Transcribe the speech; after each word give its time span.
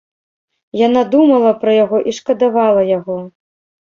Яна 0.87 1.03
думала 1.13 1.51
пра 1.63 1.71
яго 1.83 1.97
і 2.13 2.13
шкадавала 2.21 2.81
яго. 2.97 3.19